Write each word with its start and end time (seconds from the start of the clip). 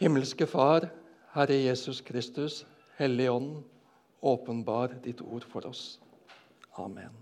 Himmelske 0.00 0.46
Far, 0.48 0.86
Herre 1.34 1.58
Jesus 1.60 1.98
Kristus, 2.00 2.62
Hellige 2.96 3.30
Ånd, 3.30 3.58
åpenbar 4.24 4.94
ditt 5.04 5.20
ord 5.20 5.44
for 5.44 5.66
oss. 5.68 5.98
Amen. 6.80 7.12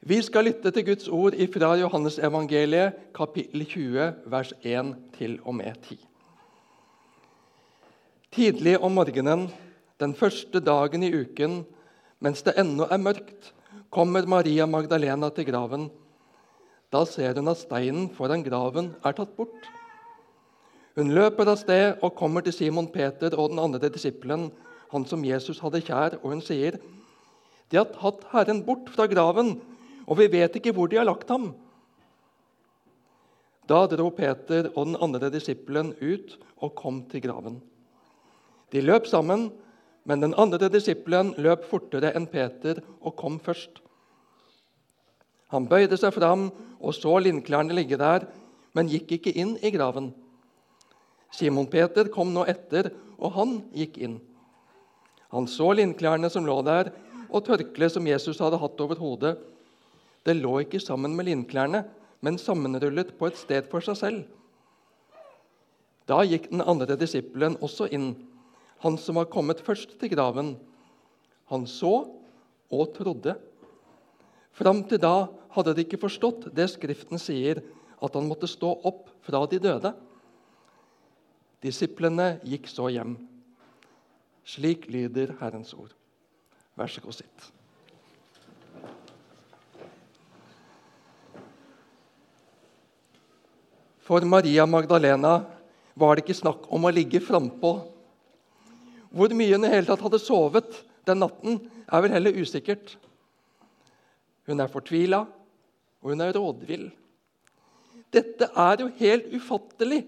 Vi 0.00 0.18
skal 0.26 0.48
lytte 0.48 0.72
til 0.74 0.88
Guds 0.88 1.06
ord 1.06 1.36
fra 1.54 1.68
Johannesevangeliet, 1.78 2.98
kapittel 3.14 3.62
20, 3.62 4.08
vers 4.26 4.52
1 4.66 4.92
til 5.14 5.38
og 5.44 5.54
med 5.60 5.78
10. 5.86 6.00
Tidlig 8.34 8.74
om 8.82 8.98
morgenen, 8.98 9.46
den 10.02 10.18
første 10.18 10.58
dagen 10.58 11.06
i 11.06 11.14
uken, 11.14 11.60
mens 12.18 12.42
det 12.42 12.58
ennå 12.58 12.90
er 12.90 12.98
mørkt, 12.98 13.52
kommer 13.94 14.26
Maria 14.26 14.66
Magdalena 14.66 15.30
til 15.30 15.46
graven. 15.46 15.90
Da 16.90 17.06
ser 17.06 17.38
hun 17.38 17.54
at 17.54 17.62
steinen 17.62 18.10
foran 18.10 18.42
graven 18.42 18.96
er 19.04 19.14
tatt 19.14 19.38
bort. 19.38 19.77
Hun 20.98 21.12
løper 21.14 21.46
av 21.46 21.60
sted 21.60 22.00
og 22.02 22.16
kommer 22.18 22.42
til 22.42 22.56
Simon 22.56 22.88
Peter 22.90 23.36
og 23.38 23.52
den 23.52 23.60
andre 23.62 23.86
disippelen, 23.86 24.48
han 24.90 25.04
som 25.06 25.22
Jesus 25.22 25.60
hadde 25.62 25.84
kjær, 25.86 26.16
og 26.24 26.32
hun 26.32 26.42
sier, 26.42 26.80
'De 27.70 27.78
har 27.78 27.86
tatt 27.94 28.24
Herren 28.32 28.64
bort 28.66 28.90
fra 28.90 29.06
graven, 29.06 29.60
og 30.08 30.18
vi 30.18 30.26
vet 30.26 30.56
ikke 30.56 30.72
hvor 30.74 30.88
de 30.88 30.96
har 30.98 31.06
lagt 31.06 31.28
ham.' 31.28 31.54
Da 33.68 33.86
dro 33.86 34.10
Peter 34.10 34.72
og 34.74 34.86
den 34.86 34.96
andre 34.96 35.30
disippelen 35.30 35.94
ut 36.02 36.38
og 36.58 36.74
kom 36.74 37.04
til 37.06 37.22
graven. 37.22 37.62
De 38.72 38.80
løp 38.80 39.06
sammen, 39.06 39.52
men 40.04 40.20
den 40.20 40.34
andre 40.34 40.68
disippelen 40.68 41.34
løp 41.36 41.64
fortere 41.68 42.10
enn 42.16 42.26
Peter 42.26 42.82
og 43.02 43.14
kom 43.16 43.38
først. 43.38 43.78
Han 45.52 45.68
bøyde 45.68 45.96
seg 45.96 46.12
fram 46.16 46.50
og 46.80 46.94
så 46.94 47.18
lindklærne 47.18 47.76
ligge 47.76 47.96
der, 47.96 48.26
men 48.74 48.88
gikk 48.88 49.12
ikke 49.12 49.36
inn 49.36 49.58
i 49.62 49.70
graven. 49.70 50.14
Simon 51.34 51.68
Peter 51.70 52.08
kom 52.12 52.32
nå 52.34 52.46
etter, 52.48 52.90
og 53.18 53.34
han 53.36 53.58
gikk 53.76 53.98
inn. 54.00 54.16
Han 55.34 55.48
så 55.50 55.72
linklærne 55.76 56.30
som 56.32 56.46
lå 56.48 56.56
der, 56.64 56.90
og 57.28 57.44
tørkleet 57.44 57.92
som 57.92 58.06
Jesus 58.08 58.40
hadde 58.40 58.60
hatt 58.60 58.80
over 58.80 59.00
hodet. 59.00 59.34
Det 60.24 60.36
lå 60.38 60.62
ikke 60.64 60.80
sammen 60.80 61.14
med 61.16 61.28
linklærne, 61.28 61.84
men 62.24 62.40
sammenrullet 62.40 63.12
på 63.18 63.28
et 63.28 63.38
sted 63.38 63.68
for 63.70 63.84
seg 63.84 63.98
selv. 64.00 64.22
Da 66.08 66.22
gikk 66.24 66.48
den 66.48 66.64
andre 66.64 66.96
disippelen 66.96 67.58
også 67.60 67.90
inn, 67.92 68.14
han 68.80 68.96
som 68.96 69.18
var 69.18 69.28
kommet 69.28 69.60
først 69.60 69.98
til 70.00 70.12
graven. 70.14 70.54
Han 71.52 71.66
så 71.68 71.92
og 72.72 72.92
trodde. 72.96 73.34
Fram 74.56 74.84
til 74.88 75.00
da 75.02 75.28
hadde 75.54 75.74
de 75.74 75.84
ikke 75.84 76.00
forstått 76.00 76.48
det 76.54 76.68
Skriften 76.72 77.20
sier, 77.20 77.60
at 77.98 78.14
han 78.14 78.28
måtte 78.30 78.48
stå 78.48 78.70
opp 78.86 79.08
fra 79.26 79.42
de 79.50 79.60
døde. 79.62 79.92
Disiplene 81.64 82.38
gikk 82.46 82.68
så 82.70 82.86
hjem. 82.92 83.16
Slik 84.48 84.86
lyder 84.92 85.34
Herrens 85.40 85.74
ord. 85.74 85.92
Vær 86.78 86.90
så 86.90 87.02
god, 87.02 87.18
sitt. 87.18 87.48
For 94.08 94.24
Maria 94.24 94.64
Magdalena 94.64 95.42
var 95.98 96.16
det 96.16 96.24
ikke 96.24 96.38
snakk 96.38 96.68
om 96.72 96.86
å 96.86 96.92
ligge 96.94 97.20
frampå. 97.20 97.72
Hvor 99.12 99.34
mye 99.36 99.56
hun 99.56 99.66
i 99.66 99.72
hele 99.72 99.88
tatt 99.88 100.04
hadde 100.04 100.20
sovet 100.22 100.78
den 101.08 101.20
natten, 101.24 101.58
er 101.88 102.04
vel 102.04 102.14
heller 102.14 102.38
usikkert. 102.38 102.94
Hun 104.48 104.62
er 104.64 104.70
fortvila, 104.72 105.24
og 106.00 106.12
hun 106.12 106.24
er 106.24 106.32
rådvill. 106.36 106.86
Dette 108.14 108.48
er 108.48 108.84
jo 108.84 108.88
helt 109.00 109.28
ufattelig. 109.34 110.04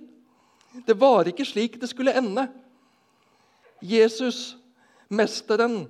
Det 0.73 0.95
var 0.95 1.29
ikke 1.29 1.47
slik 1.47 1.81
det 1.81 1.89
skulle 1.91 2.15
ende. 2.15 2.47
Jesus, 3.83 4.57
mesteren, 5.09 5.89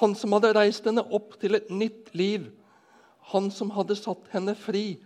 han 0.00 0.14
som 0.18 0.34
hadde 0.36 0.52
reist 0.56 0.84
henne 0.88 1.04
opp 1.14 1.38
til 1.40 1.56
et 1.56 1.70
nytt 1.70 2.10
liv, 2.16 2.48
han 3.32 3.48
som 3.54 3.70
hadde 3.76 3.96
satt 3.96 4.26
henne 4.32 4.54
fri, 4.58 4.98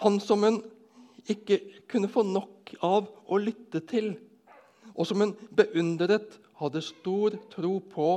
han 0.00 0.16
som 0.20 0.42
hun 0.44 0.58
ikke 1.28 1.60
kunne 1.90 2.08
få 2.10 2.24
nok 2.26 2.72
av 2.84 3.08
å 3.28 3.38
lytte 3.40 3.82
til, 3.88 4.14
og 4.96 5.06
som 5.06 5.22
hun 5.22 5.34
beundret, 5.56 6.38
hadde 6.60 6.82
stor 6.84 7.36
tro 7.52 7.78
på 7.80 8.08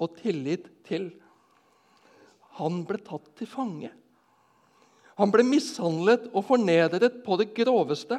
og 0.00 0.14
tillit 0.22 0.64
til. 0.88 1.10
Han 2.56 2.82
ble 2.88 3.00
tatt 3.04 3.26
til 3.36 3.48
fange. 3.48 3.90
Han 5.20 5.32
ble 5.32 5.44
mishandlet 5.44 6.30
og 6.32 6.46
fornedret 6.48 7.20
på 7.24 7.36
det 7.40 7.50
groveste. 7.56 8.16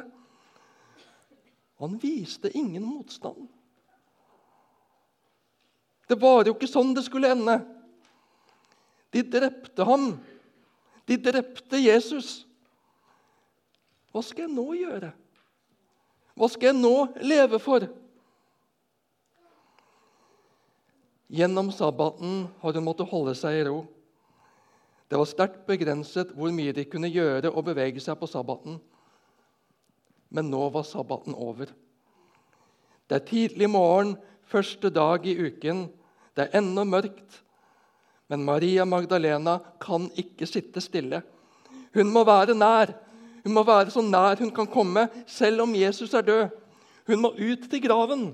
Han 1.84 1.98
viste 2.00 2.48
ingen 2.56 2.82
motstand. 2.82 3.48
Det 6.08 6.16
var 6.16 6.46
jo 6.48 6.54
ikke 6.54 6.68
sånn 6.68 6.94
det 6.96 7.02
skulle 7.04 7.28
ende. 7.34 7.58
De 9.12 9.20
drepte 9.20 9.84
ham. 9.84 10.06
De 11.04 11.18
drepte 11.20 11.76
Jesus. 11.76 12.30
Hva 14.08 14.22
skal 14.24 14.46
jeg 14.46 14.54
nå 14.54 14.64
gjøre? 14.78 15.10
Hva 16.32 16.48
skal 16.48 16.70
jeg 16.70 16.78
nå 16.80 16.94
leve 17.20 17.60
for? 17.60 17.84
Gjennom 21.28 21.68
sabbaten 21.68 22.46
har 22.64 22.80
hun 22.80 22.88
måttet 22.88 23.12
holde 23.12 23.36
seg 23.36 23.60
i 23.60 23.68
ro. 23.68 23.82
Det 25.12 25.20
var 25.20 25.28
sterkt 25.28 25.68
begrenset 25.68 26.32
hvor 26.32 26.48
mye 26.48 26.72
de 26.72 26.88
kunne 26.88 27.12
gjøre 27.12 27.52
og 27.52 27.68
bevege 27.68 28.00
seg 28.00 28.16
på 28.16 28.32
sabbaten. 28.32 28.80
Men 30.34 30.50
nå 30.50 30.66
var 30.74 30.86
sabbaten 30.86 31.36
over. 31.38 31.70
Det 33.06 33.20
er 33.20 33.28
tidlig 33.28 33.68
morgen, 33.70 34.16
første 34.50 34.90
dag 34.90 35.26
i 35.26 35.36
uken. 35.38 35.86
Det 36.34 36.48
er 36.48 36.58
ennå 36.58 36.82
mørkt. 36.88 37.40
Men 38.32 38.42
Maria 38.42 38.86
Magdalena 38.88 39.60
kan 39.82 40.08
ikke 40.18 40.48
sitte 40.48 40.82
stille. 40.82 41.22
Hun 41.94 42.10
må 42.10 42.24
være 42.26 42.56
nær. 42.58 42.96
Hun 43.44 43.54
må 43.54 43.62
være 43.68 43.92
så 43.94 44.02
nær 44.02 44.40
hun 44.40 44.50
kan 44.56 44.66
komme, 44.66 45.06
selv 45.26 45.62
om 45.66 45.76
Jesus 45.76 46.14
er 46.16 46.26
død. 46.26 46.48
Hun 47.06 47.20
må 47.20 47.34
ut 47.36 47.68
til 47.70 47.82
graven. 47.84 48.32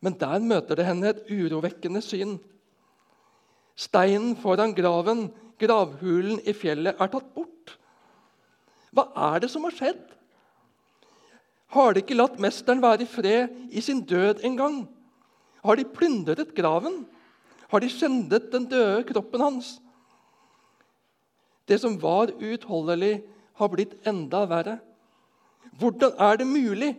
Men 0.00 0.18
der 0.20 0.42
møter 0.42 0.80
det 0.80 0.88
henne 0.88 1.12
et 1.12 1.24
urovekkende 1.30 2.02
syn. 2.04 2.38
Steinen 3.76 4.34
foran 4.36 4.74
graven, 4.74 5.28
gravhulen 5.60 6.40
i 6.44 6.52
fjellet, 6.56 6.96
er 6.98 7.10
tatt 7.12 7.30
bort. 7.36 7.53
Hva 8.94 9.08
er 9.32 9.42
det 9.42 9.50
som 9.52 9.64
har 9.66 9.74
skjedd? 9.74 10.02
Har 11.74 11.94
de 11.94 12.04
ikke 12.04 12.16
latt 12.16 12.38
mesteren 12.42 12.82
være 12.82 13.02
i 13.02 13.10
fred 13.10 13.74
i 13.74 13.82
sin 13.82 14.04
død 14.06 14.44
engang? 14.46 14.84
Har 15.64 15.76
de 15.76 15.86
plyndret 15.88 16.54
graven? 16.54 17.02
Har 17.72 17.82
de 17.82 17.90
skjendet 17.90 18.52
den 18.52 18.68
døde 18.70 19.02
kroppen 19.08 19.42
hans? 19.42 19.70
Det 21.66 21.80
som 21.80 21.96
var 21.98 22.30
uutholdelig, 22.38 23.24
har 23.54 23.70
blitt 23.70 23.94
enda 24.06 24.42
verre. 24.50 24.78
Hvordan 25.78 26.16
er 26.18 26.38
det 26.40 26.46
mulig? 26.46 26.90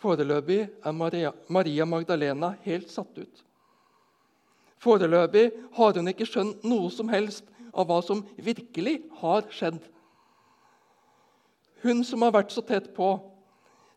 Foreløpig 0.00 0.62
er 0.84 0.92
Maria, 0.96 1.32
Maria 1.48 1.84
Magdalena 1.84 2.54
helt 2.64 2.88
satt 2.92 3.18
ut. 3.18 3.42
Foreløpig 4.80 5.50
har 5.76 5.96
hun 5.96 6.08
ikke 6.12 6.28
skjønt 6.28 6.64
noe 6.68 6.88
som 6.92 7.08
helst 7.12 7.44
av 7.76 7.88
hva 7.88 8.00
som 8.04 8.24
virkelig 8.40 8.98
har 9.20 9.46
skjedd. 9.52 9.78
Hun 11.84 12.02
som 12.08 12.24
har 12.24 12.34
vært 12.34 12.54
så 12.54 12.64
tett 12.66 12.88
på, 12.96 13.10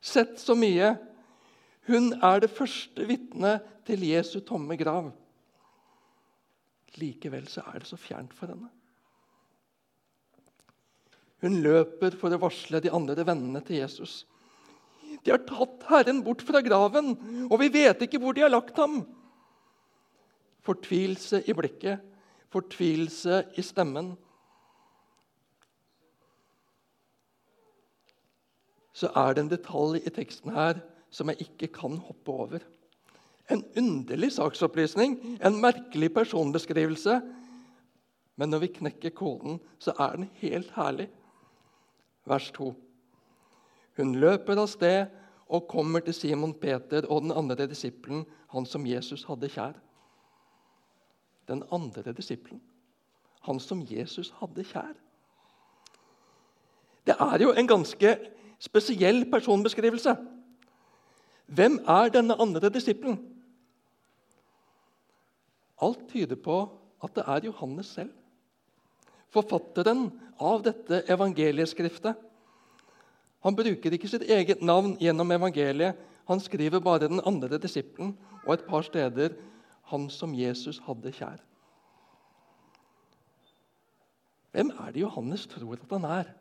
sett 0.04 0.38
så 0.42 0.56
mye, 0.58 0.94
hun 1.90 2.12
er 2.22 2.44
det 2.44 2.52
første 2.54 3.06
vitnet 3.10 3.66
til 3.88 4.04
Jesu 4.06 4.40
tomme 4.46 4.78
grav. 4.78 5.10
Likevel 7.00 7.48
så 7.50 7.64
er 7.72 7.82
det 7.82 7.90
så 7.90 7.98
fjernt 8.00 8.36
for 8.36 8.52
henne. 8.52 8.70
Hun 11.40 11.62
løper 11.64 12.18
for 12.20 12.36
å 12.36 12.42
varsle 12.42 12.82
de 12.84 12.92
andre 12.92 13.24
vennene 13.26 13.62
til 13.64 13.80
Jesus. 13.80 14.26
De 15.24 15.32
har 15.32 15.42
tatt 15.48 15.86
Herren 15.90 16.20
bort 16.24 16.44
fra 16.46 16.62
graven, 16.64 17.14
og 17.48 17.56
vi 17.62 17.72
vet 17.74 18.04
ikke 18.06 18.20
hvor 18.22 18.36
de 18.36 18.44
har 18.44 18.52
lagt 18.52 18.78
ham. 18.80 19.02
Fortvilelse 20.68 21.42
i 21.48 21.56
blikket, 21.56 22.04
fortvilelse 22.54 23.44
i 23.58 23.64
stemmen. 23.66 24.14
Så 28.94 29.12
er 29.16 29.34
det 29.34 29.46
en 29.46 29.52
detalj 29.52 30.02
i 30.04 30.14
teksten 30.14 30.52
her 30.56 30.82
som 31.14 31.32
jeg 31.32 31.48
ikke 31.48 31.72
kan 31.80 31.98
hoppe 32.04 32.32
over. 32.32 32.66
En 33.50 33.64
underlig 33.78 34.32
saksopplysning, 34.36 35.16
en 35.42 35.62
merkelig 35.62 36.12
personbeskrivelse. 36.14 37.22
Men 38.38 38.54
når 38.54 38.66
vi 38.66 38.74
knekker 38.76 39.16
koden, 39.16 39.58
så 39.80 39.96
er 40.00 40.20
den 40.20 40.30
helt 40.42 40.70
herlig. 40.76 41.10
Vers 42.30 42.52
2. 42.56 42.74
Hun 43.98 44.16
løper 44.22 44.62
av 44.62 44.70
sted 44.70 45.10
og 45.50 45.68
kommer 45.68 46.04
til 46.06 46.14
Simon 46.14 46.54
Peter 46.54 47.08
og 47.10 47.26
den 47.26 47.34
andre 47.34 47.66
disippelen, 47.68 48.26
han 48.54 48.68
som 48.70 48.86
Jesus 48.86 49.26
hadde 49.28 49.50
kjær. 49.50 49.74
Den 51.50 51.64
andre 51.74 52.14
disippelen, 52.14 52.62
han 53.48 53.60
som 53.60 53.82
Jesus 53.82 54.30
hadde 54.38 54.64
kjær. 54.70 54.94
Det 57.08 57.16
er 57.18 57.42
jo 57.42 57.54
en 57.58 57.68
ganske 57.68 58.12
spesiell 58.62 59.24
personbeskrivelse. 59.32 60.14
Hvem 61.50 61.80
er 61.88 62.12
denne 62.14 62.38
andre 62.38 62.70
disippelen? 62.70 63.18
Alt 65.82 66.06
tyder 66.12 66.38
på 66.38 66.60
at 67.04 67.16
det 67.16 67.24
er 67.26 67.46
Johannes 67.48 67.90
selv, 67.96 68.12
forfatteren 69.34 70.10
av 70.42 70.62
dette 70.66 71.04
evangelieskriftet. 71.10 72.18
Han 73.46 73.56
bruker 73.56 73.96
ikke 73.96 74.10
sitt 74.12 74.26
eget 74.28 74.62
navn 74.62 74.98
gjennom 75.00 75.32
evangeliet. 75.32 75.96
Han 76.28 76.42
skriver 76.44 76.84
bare 76.84 77.08
den 77.08 77.22
andre 77.26 77.58
disippelen 77.58 78.12
og 78.44 78.54
et 78.54 78.66
par 78.68 78.84
steder 78.86 79.38
'han 79.90 80.10
som 80.10 80.34
Jesus 80.34 80.80
hadde 80.86 81.12
kjær'. 81.12 81.42
Hvem 84.52 84.70
er 84.70 84.92
det 84.92 85.02
Johannes 85.02 85.48
tror 85.48 85.74
at 85.74 85.92
han 85.92 86.06
er? 86.06 86.32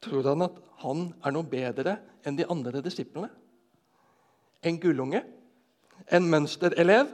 Tror 0.00 0.28
han 0.28 0.42
at 0.42 0.58
han 0.84 1.14
er 1.24 1.34
noe 1.34 1.48
bedre 1.50 1.98
enn 2.24 2.38
de 2.38 2.46
andre 2.46 2.82
disiplene? 2.84 3.30
En 4.62 4.78
gullunge? 4.80 5.24
En 6.10 6.28
mønsterelev? 6.30 7.10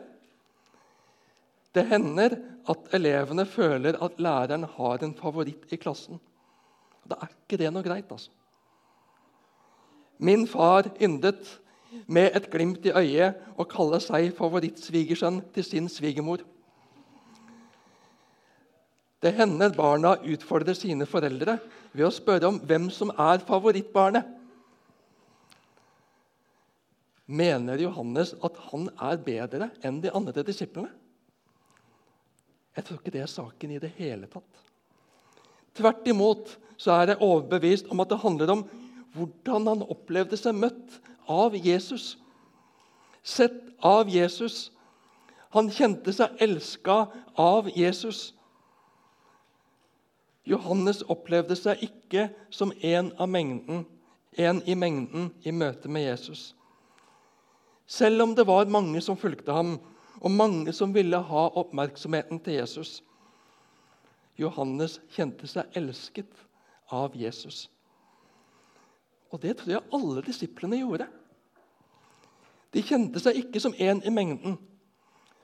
Det 1.74 1.84
hender 1.90 2.36
at 2.68 2.94
elevene 2.96 3.44
føler 3.46 3.98
at 4.02 4.20
læreren 4.22 4.64
har 4.76 5.02
en 5.04 5.14
favoritt 5.14 5.72
i 5.72 5.76
klassen. 5.80 6.20
Da 7.06 7.18
er 7.22 7.32
ikke 7.32 7.58
det 7.60 7.72
noe 7.72 7.84
greit. 7.84 8.10
altså. 8.10 8.30
Min 10.18 10.46
far 10.48 10.88
yndet 11.02 11.58
med 12.06 12.36
et 12.36 12.50
glimt 12.52 12.86
i 12.86 12.92
øyet 12.94 13.40
og 13.56 13.68
kaller 13.70 14.02
seg 14.02 14.32
favorittsvigersønn 14.36 15.40
til 15.54 15.66
sin 15.66 15.88
svigermor. 15.92 16.44
Det 19.22 19.32
hender 19.34 19.72
barna 19.74 20.14
utfordrer 20.22 20.76
sine 20.76 21.06
foreldre 21.08 21.56
ved 21.96 22.04
å 22.06 22.12
spørre 22.14 22.50
om 22.50 22.60
hvem 22.62 22.90
som 22.92 23.10
er 23.10 23.40
favorittbarnet. 23.48 24.26
Mener 27.26 27.80
Johannes 27.82 28.36
at 28.46 28.58
han 28.68 28.86
er 29.02 29.18
bedre 29.24 29.70
enn 29.82 29.98
de 30.04 30.12
andre 30.14 30.44
disiplene? 30.46 30.92
Jeg 32.76 32.84
tror 32.84 33.00
ikke 33.00 33.14
det 33.14 33.24
er 33.24 33.32
saken 33.32 33.72
i 33.72 33.80
det 33.82 33.90
hele 33.96 34.28
tatt. 34.30 34.62
Tvert 35.76 36.06
imot 36.08 36.52
så 36.80 36.92
er 36.94 37.12
jeg 37.12 37.24
overbevist 37.24 37.88
om 37.92 38.02
at 38.04 38.12
det 38.12 38.20
handler 38.20 38.52
om 38.52 38.64
hvordan 39.16 39.70
han 39.72 39.84
opplevde 39.88 40.36
seg 40.38 40.54
møtt 40.56 40.98
av 41.26 41.56
Jesus. 41.56 42.16
Sett 43.22 43.62
av 43.80 44.08
Jesus. 44.08 44.70
Han 45.50 45.70
kjente 45.70 46.12
seg 46.12 46.42
elska 46.42 47.06
av 47.34 47.70
Jesus. 47.74 48.32
Johannes 50.46 51.02
opplevde 51.10 51.56
seg 51.58 51.82
ikke 51.88 52.28
som 52.54 52.72
en, 52.86 53.10
mengden, 53.26 53.84
en 54.38 54.62
i 54.62 54.76
mengden 54.78 55.32
i 55.42 55.52
møte 55.52 55.90
med 55.90 56.06
Jesus. 56.06 56.52
Selv 57.86 58.22
om 58.22 58.34
det 58.34 58.46
var 58.46 58.70
mange 58.70 59.00
som 59.02 59.18
fulgte 59.18 59.54
ham, 59.54 59.76
og 60.20 60.30
mange 60.30 60.72
som 60.72 60.94
ville 60.94 61.18
ha 61.18 61.42
oppmerksomheten 61.60 62.40
til 62.40 62.58
Jesus. 62.60 63.02
Johannes 64.38 65.00
kjente 65.14 65.48
seg 65.48 65.76
elsket 65.76 66.44
av 66.92 67.16
Jesus. 67.16 67.66
Og 69.34 69.42
det 69.42 69.56
tror 69.58 69.72
jeg 69.72 69.88
alle 69.96 70.22
disiplene 70.26 70.80
gjorde. 70.80 71.08
De 72.74 72.82
kjente 72.84 73.20
seg 73.22 73.38
ikke 73.40 73.60
som 73.62 73.74
en 73.78 74.02
i 74.04 74.12
mengden, 74.12 74.56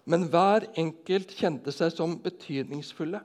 men 0.04 0.26
hver 0.30 0.66
enkelt 0.78 1.32
kjente 1.38 1.72
seg 1.74 1.92
som 1.94 2.18
betydningsfulle 2.22 3.22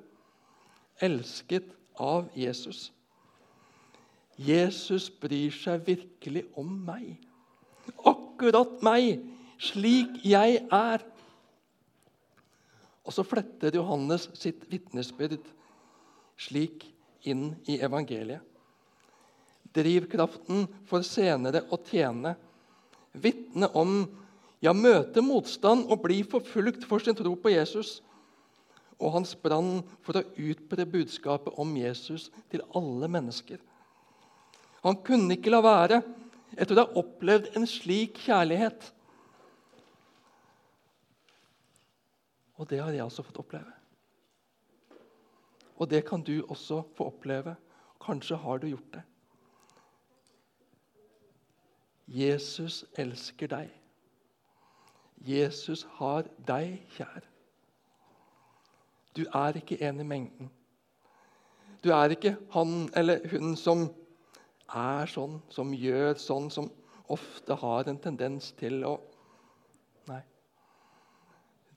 elsket 1.04 1.74
av 2.00 2.30
Jesus. 2.38 2.92
Jesus 4.38 5.10
bryr 5.10 5.54
seg 5.54 5.82
virkelig 5.88 6.46
om 6.58 6.70
meg. 6.86 7.16
Akkurat 8.06 8.78
meg, 8.86 9.24
slik 9.58 10.20
jeg 10.26 10.62
er. 10.74 11.06
Og 13.08 13.16
så 13.16 13.26
fletter 13.26 13.80
Johannes 13.80 14.28
sitt 14.38 14.68
vitnesbyrd 14.70 15.42
slik 16.38 16.86
inn 17.26 17.56
i 17.66 17.80
evangeliet. 17.82 18.44
Drivkraften 19.78 20.66
for 20.90 21.06
senere 21.06 21.64
å 21.70 21.80
tjene, 21.86 22.34
vitne 23.18 23.70
om, 23.78 24.02
ja, 24.64 24.74
møte 24.74 25.22
motstand 25.22 25.86
og 25.92 26.02
bli 26.06 26.24
forfulgt 26.26 26.86
for 26.90 27.04
sin 27.04 27.18
tro 27.18 27.36
på 27.38 27.54
Jesus 27.54 28.00
og 28.98 29.14
hans 29.14 29.36
brann 29.38 29.84
for 30.06 30.18
å 30.18 30.26
utbre 30.42 30.88
budskapet 30.90 31.58
om 31.62 31.76
Jesus 31.78 32.32
til 32.50 32.64
alle 32.78 33.10
mennesker. 33.12 33.60
Han 34.86 34.98
kunne 35.06 35.38
ikke 35.38 35.54
la 35.54 35.62
være 35.62 36.02
etter 36.58 36.78
å 36.78 36.86
ha 36.86 37.02
opplevd 37.02 37.52
en 37.58 37.68
slik 37.70 38.18
kjærlighet. 38.26 38.92
Og 42.58 42.70
det 42.72 42.82
har 42.82 42.94
jeg 42.96 43.06
også 43.06 43.26
fått 43.28 43.42
oppleve. 43.44 43.74
Og 45.78 45.90
det 45.92 46.02
kan 46.08 46.24
du 46.26 46.40
også 46.48 46.82
få 46.98 47.12
oppleve. 47.12 47.54
Kanskje 48.02 48.40
har 48.42 48.62
du 48.62 48.72
gjort 48.72 48.96
det. 48.96 49.04
Jesus 52.08 52.86
elsker 52.98 53.48
deg. 53.52 53.72
Jesus 55.28 55.84
har 55.98 56.28
deg 56.48 56.78
kjær. 56.96 57.26
Du 59.18 59.26
er 59.34 59.58
ikke 59.58 59.80
en 59.84 60.00
i 60.00 60.06
mengden. 60.08 60.52
Du 61.84 61.92
er 61.92 62.14
ikke 62.14 62.38
han 62.54 62.90
eller 62.96 63.28
hun 63.32 63.56
som 63.60 63.88
er 64.68 65.10
sånn, 65.12 65.40
som 65.50 65.74
gjør 65.74 66.18
sånn, 66.22 66.50
som 66.52 66.70
ofte 67.12 67.56
har 67.56 67.88
en 67.88 68.00
tendens 68.00 68.52
til 68.60 68.84
å 68.88 68.98
Nei. 70.08 70.22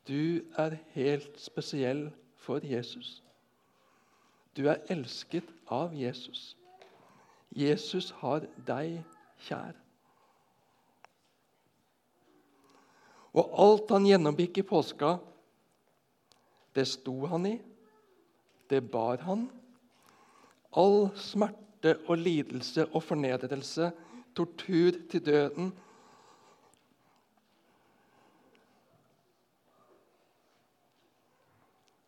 Du 0.06 0.46
er 0.58 0.76
helt 0.94 1.38
spesiell 1.42 2.04
for 2.38 2.62
Jesus. 2.62 3.20
Du 4.54 4.68
er 4.70 4.82
elsket 4.90 5.50
av 5.66 5.94
Jesus. 5.94 6.54
Jesus 7.50 8.12
har 8.22 8.46
deg 8.66 9.00
kjær. 9.48 9.74
Og 13.36 13.52
alt 13.62 13.92
han 13.94 14.06
gjennomgikk 14.08 14.58
i 14.62 14.66
påska, 14.66 15.18
det 16.74 16.86
sto 16.86 17.14
han 17.30 17.46
i, 17.46 17.56
det 18.70 18.80
bar 18.90 19.22
han. 19.26 19.46
All 20.78 21.10
smerte 21.18 21.96
og 22.06 22.18
lidelse 22.22 22.86
og 22.90 23.02
fornedrelse, 23.02 23.90
tortur 24.34 24.98
til 25.10 25.24
døden. 25.26 25.70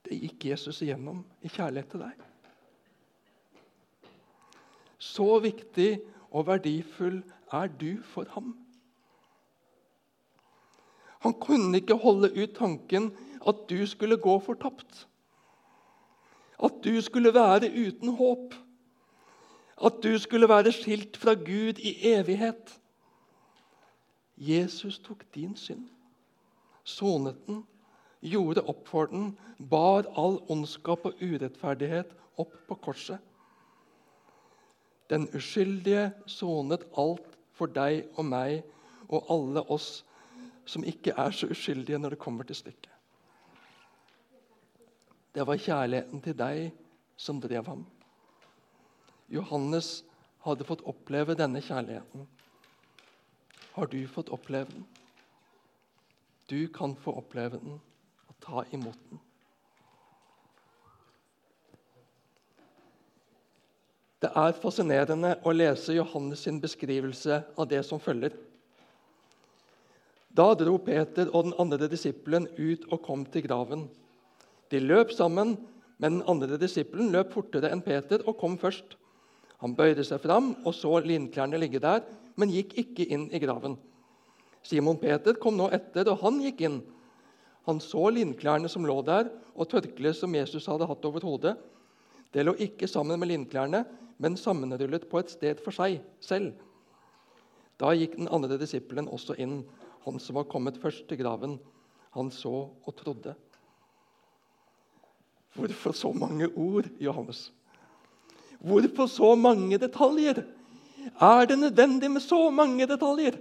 Det 0.06 0.18
gikk 0.18 0.50
Jesus 0.52 0.82
igjennom 0.84 1.24
i 1.42 1.50
kjærlighet 1.50 1.90
til 1.94 2.04
deg. 2.04 2.28
Så 5.02 5.28
viktig 5.42 5.90
og 6.30 6.46
verdifull 6.46 7.22
er 7.52 7.70
du 7.80 7.96
for 8.06 8.28
ham. 8.36 8.52
Han 11.22 11.34
kunne 11.38 11.78
ikke 11.78 11.98
holde 12.02 12.32
ut 12.34 12.54
tanken 12.58 13.10
at 13.46 13.64
du 13.70 13.86
skulle 13.86 14.18
gå 14.18 14.38
fortapt. 14.42 15.06
At 16.62 16.82
du 16.84 17.00
skulle 17.00 17.34
være 17.34 17.70
uten 17.70 18.14
håp. 18.18 18.54
At 19.82 20.02
du 20.02 20.18
skulle 20.18 20.48
være 20.48 20.72
skilt 20.72 21.16
fra 21.16 21.34
Gud 21.34 21.78
i 21.78 21.94
evighet. 22.14 22.78
Jesus 24.36 24.98
tok 24.98 25.24
din 25.34 25.56
synd, 25.56 25.84
sonet 26.84 27.36
den, 27.46 27.62
gjorde 28.22 28.64
opp 28.66 28.88
for 28.88 29.06
den, 29.06 29.36
bar 29.70 30.06
all 30.18 30.40
ondskap 30.50 31.04
og 31.06 31.20
urettferdighet 31.22 32.14
opp 32.38 32.54
på 32.68 32.74
korset. 32.74 33.18
Den 35.10 35.28
uskyldige 35.36 36.10
sonet 36.26 36.86
alt 36.98 37.36
for 37.54 37.70
deg 37.70 38.08
og 38.16 38.26
meg 38.26 38.62
og 39.08 39.30
alle 39.30 39.62
oss 39.70 40.00
som 40.64 40.84
ikke 40.84 41.14
er 41.18 41.34
så 41.34 41.48
uskyldige 41.50 41.98
når 41.98 42.14
det 42.14 42.22
kommer 42.22 42.46
til 42.48 42.56
stykket. 42.56 42.90
Det 45.32 45.46
var 45.46 45.56
kjærligheten 45.56 46.20
til 46.20 46.36
deg 46.36 46.72
som 47.16 47.40
drev 47.40 47.66
ham. 47.66 47.84
Johannes 49.32 50.02
hadde 50.44 50.66
fått 50.68 50.84
oppleve 50.84 51.36
denne 51.38 51.62
kjærligheten. 51.64 52.26
Har 53.72 53.88
du 53.88 54.00
fått 54.08 54.28
oppleve 54.28 54.68
den? 54.68 54.86
Du 56.50 56.68
kan 56.68 56.96
få 56.96 57.14
oppleve 57.22 57.56
den 57.62 57.78
og 58.28 58.34
ta 58.44 58.64
imot 58.76 58.98
den. 59.10 59.20
Det 64.22 64.30
er 64.38 64.54
fascinerende 64.54 65.32
å 65.42 65.50
lese 65.54 65.96
Johannes' 65.96 66.44
sin 66.44 66.60
beskrivelse 66.62 67.40
av 67.58 67.66
det 67.70 67.80
som 67.88 67.98
følger. 67.98 68.36
Da 70.32 70.54
dro 70.56 70.78
Peter 70.80 71.28
og 71.32 71.50
den 71.50 71.58
andre 71.60 71.88
disippelen 71.92 72.48
ut 72.56 72.86
og 72.90 73.02
kom 73.04 73.26
til 73.28 73.44
graven. 73.44 73.88
De 74.72 74.80
løp 74.80 75.12
sammen, 75.12 75.58
Men 76.02 76.18
den 76.18 76.26
andre 76.26 76.56
disippelen 76.58 77.12
løp 77.14 77.30
fortere 77.30 77.68
enn 77.70 77.82
Peter 77.84 78.24
og 78.26 78.34
kom 78.40 78.56
først. 78.58 78.96
Han 79.62 79.76
bøyde 79.78 80.02
seg 80.02 80.18
fram 80.24 80.48
og 80.66 80.74
så 80.74 80.96
linklærne 80.98 81.60
ligge 81.62 81.78
der, 81.78 82.00
men 82.34 82.50
gikk 82.50 82.74
ikke 82.82 83.06
inn 83.06 83.28
i 83.30 83.38
graven. 83.38 83.76
Simon 84.66 84.98
Peter 84.98 85.38
kom 85.38 85.54
nå 85.58 85.68
etter, 85.70 86.10
og 86.10 86.18
han 86.24 86.40
gikk 86.42 86.64
inn. 86.66 86.80
Han 87.70 87.78
så 87.78 88.08
linklærne 88.10 88.70
som 88.70 88.86
lå 88.88 88.96
der, 89.06 89.30
og 89.54 89.70
tørkleet 89.70 90.18
som 90.18 90.34
Jesus 90.34 90.66
hadde 90.66 90.88
hatt 90.90 91.06
over 91.06 91.22
hodet. 91.22 91.54
Det 92.34 92.42
lå 92.42 92.56
ikke 92.66 92.90
sammen 92.90 93.20
med 93.22 93.30
linklærne, 93.30 93.84
men 94.18 94.38
sammenrullet 94.38 95.06
på 95.10 95.22
et 95.22 95.30
sted 95.30 95.62
for 95.62 95.74
seg 95.76 96.00
selv. 96.18 96.56
Da 97.78 97.94
gikk 97.94 98.18
den 98.18 98.30
andre 98.30 98.58
disippelen 98.58 99.06
også 99.06 99.38
inn, 99.38 99.60
han 100.04 100.18
som 100.20 100.38
var 100.38 100.48
kommet 100.50 100.80
først 100.82 101.06
til 101.08 101.20
graven. 101.20 101.58
Han 102.16 102.30
så 102.34 102.52
og 102.72 102.96
trodde. 102.98 103.34
Hvorfor 105.54 105.92
så 105.92 106.12
mange 106.16 106.48
ord, 106.56 106.88
Johannes? 107.00 107.50
Hvorfor 108.60 109.06
så 109.10 109.34
mange 109.36 109.78
detaljer? 109.78 110.42
Er 111.20 111.46
det 111.46 111.58
nødvendig 111.58 112.10
med 112.10 112.22
så 112.22 112.50
mange 112.50 112.86
detaljer? 112.86 113.38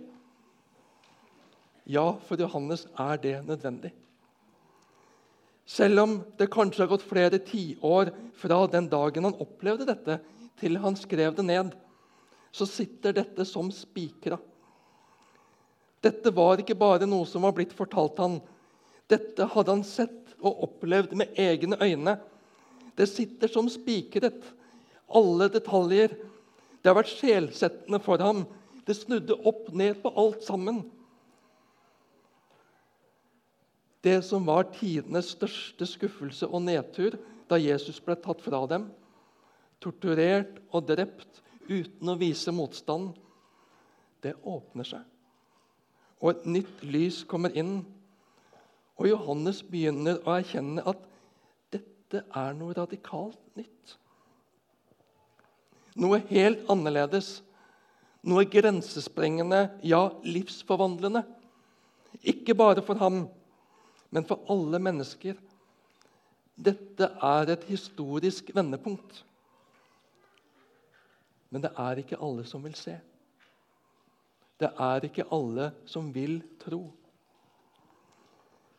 Ja, 1.85 2.13
for 2.27 2.39
Johannes 2.39 2.85
er 2.99 3.17
det 3.17 3.35
nødvendig. 3.45 3.93
Selv 5.65 5.99
om 5.99 6.17
det 6.37 6.49
kanskje 6.51 6.83
har 6.83 6.91
gått 6.91 7.05
flere 7.07 7.39
tiår 7.39 8.11
fra 8.35 8.65
den 8.67 8.89
dagen 8.91 9.27
han 9.29 9.39
opplevde 9.39 9.87
dette, 9.87 10.19
til 10.59 10.77
han 10.81 10.97
skrev 10.99 11.35
det 11.37 11.45
ned, 11.47 11.71
så 12.51 12.67
sitter 12.67 13.15
dette 13.15 13.45
som 13.47 13.71
spikra. 13.73 14.37
Dette 16.01 16.33
var 16.33 16.61
ikke 16.61 16.77
bare 16.77 17.07
noe 17.09 17.27
som 17.29 17.45
var 17.45 17.53
blitt 17.57 17.75
fortalt 17.77 18.17
han. 18.21 18.39
Dette 19.11 19.45
hadde 19.53 19.75
han 19.75 19.85
sett 19.85 20.33
og 20.41 20.63
opplevd 20.65 21.13
med 21.19 21.37
egne 21.39 21.77
øyne. 21.81 22.15
Det 22.97 23.07
sitter 23.09 23.51
som 23.51 23.69
spikret. 23.69 24.41
Alle 25.13 25.49
detaljer. 25.53 26.15
Det 26.81 26.89
har 26.89 26.97
vært 26.97 27.13
sjelsettende 27.13 28.01
for 28.01 28.23
ham. 28.23 28.45
Det 28.87 28.97
snudde 28.97 29.37
opp 29.45 29.69
ned 29.77 30.01
på 30.01 30.09
alt 30.17 30.41
sammen. 30.45 30.81
Det 34.01 34.17
som 34.25 34.47
var 34.49 34.71
tidenes 34.73 35.35
største 35.35 35.85
skuffelse 35.85 36.49
og 36.49 36.63
nedtur 36.65 37.19
da 37.51 37.59
Jesus 37.61 37.99
ble 38.01 38.15
tatt 38.17 38.41
fra 38.41 38.63
dem, 38.65 38.87
torturert 39.83 40.57
og 40.71 40.87
drept 40.89 41.41
uten 41.67 42.09
å 42.09 42.17
vise 42.17 42.53
motstand, 42.55 43.11
det 44.25 44.33
åpner 44.41 44.87
seg. 44.87 45.10
Og 46.21 46.35
et 46.35 46.45
nytt 46.45 46.83
lys 46.85 47.23
kommer 47.27 47.53
inn. 47.57 47.81
Og 49.01 49.09
Johannes 49.09 49.63
begynner 49.65 50.21
å 50.21 50.35
erkjenne 50.37 50.83
at 50.85 51.01
dette 51.73 52.21
er 52.21 52.57
noe 52.57 52.75
radikalt 52.77 53.41
nytt. 53.57 53.95
Noe 56.01 56.21
helt 56.29 56.69
annerledes. 56.71 57.39
Noe 58.21 58.45
grensesprengende, 58.45 59.63
ja, 59.81 60.03
livsforvandlende. 60.21 61.23
Ikke 62.21 62.53
bare 62.53 62.83
for 62.85 62.99
ham, 63.01 63.23
men 64.13 64.27
for 64.29 64.45
alle 64.51 64.77
mennesker. 64.77 65.39
Dette 66.53 67.07
er 67.17 67.49
et 67.49 67.63
historisk 67.65 68.51
vendepunkt. 68.53 69.23
Men 71.49 71.65
det 71.65 71.71
er 71.81 72.03
ikke 72.03 72.19
alle 72.21 72.45
som 72.47 72.61
vil 72.63 72.77
se. 72.77 72.93
Det 74.61 74.69
er 74.77 75.07
ikke 75.07 75.25
alle 75.33 75.71
som 75.89 76.11
vil 76.13 76.41
tro. 76.61 76.83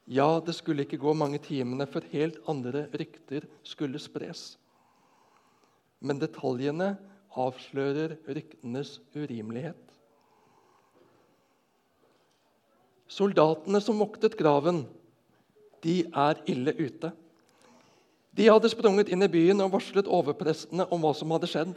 Ja, 0.07 0.41
det 0.45 0.55
skulle 0.55 0.85
ikke 0.87 1.01
gå 1.03 1.15
mange 1.15 1.39
timene 1.43 1.87
før 1.91 2.07
helt 2.13 2.39
andre 2.51 2.87
rykter 2.95 3.47
skulle 3.67 3.99
spres. 4.03 4.57
Men 6.03 6.19
detaljene 6.23 6.97
avslører 7.39 8.17
ryktenes 8.27 8.99
urimelighet. 9.15 9.79
Soldatene 13.13 13.81
som 13.85 13.99
voktet 14.01 14.39
graven, 14.39 14.85
de 15.83 16.03
er 16.07 16.39
ille 16.49 16.75
ute. 16.79 17.11
De 18.33 18.47
hadde 18.49 18.71
sprunget 18.73 19.11
inn 19.13 19.25
i 19.25 19.31
byen 19.31 19.61
og 19.65 19.75
varslet 19.75 20.09
overprestene 20.09 20.87
om 20.95 21.03
hva 21.03 21.11
som 21.17 21.35
hadde 21.35 21.51
skjedd. 21.51 21.75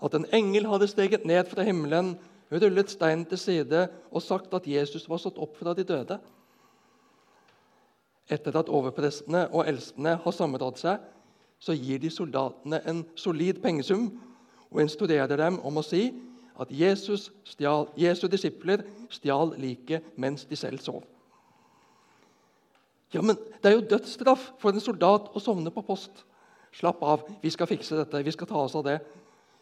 At 0.00 0.14
en 0.16 0.26
engel 0.34 0.68
hadde 0.70 0.88
steget 0.88 1.26
ned 1.28 1.50
fra 1.50 1.66
himmelen, 1.66 2.14
rullet 2.50 2.90
steinen 2.90 3.26
til 3.26 3.38
side 3.38 3.88
og 4.10 4.22
sagt 4.22 4.54
at 4.54 4.66
Jesus 4.66 5.08
var 5.08 5.20
stått 5.22 5.38
opp 5.38 5.56
fra 5.58 5.74
de 5.74 5.84
døde. 5.84 6.18
Etter 8.30 8.58
at 8.58 8.70
overprestene 8.72 9.46
og 9.52 9.66
eldstene 9.68 10.16
har 10.22 10.34
samrådd 10.34 10.80
seg, 10.80 11.02
så 11.58 11.74
gir 11.74 12.00
de 12.02 12.10
soldatene 12.12 12.82
en 12.86 13.04
solid 13.16 13.62
pengesum 13.62 14.10
og 14.70 14.82
instruerer 14.82 15.38
dem 15.38 15.60
om 15.64 15.78
å 15.78 15.84
si 15.86 16.10
at 16.60 16.72
Jesus 16.72 17.30
stjal, 17.44 17.88
Jesu 17.96 18.26
disipler 18.32 18.84
stjal 19.12 19.54
liket 19.60 20.04
mens 20.16 20.44
de 20.48 20.56
selv 20.56 20.82
sov. 20.84 21.04
Ja, 23.14 23.22
men 23.22 23.36
Det 23.62 23.70
er 23.70 23.76
jo 23.78 23.88
dødsstraff 23.90 24.52
for 24.58 24.70
en 24.70 24.80
soldat 24.80 25.30
å 25.34 25.40
sovne 25.40 25.70
på 25.70 25.82
post. 25.82 26.24
Slapp 26.74 27.02
av, 27.02 27.22
vi 27.42 27.50
skal 27.50 27.66
fikse 27.66 27.96
dette. 27.96 28.24
vi 28.24 28.30
skal 28.30 28.46
ta 28.46 28.56
oss 28.56 28.74
av 28.74 28.84
det. 28.84 29.00